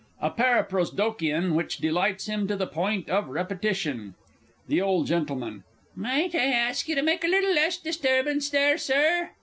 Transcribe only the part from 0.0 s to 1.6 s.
[A "paraprosdokian,"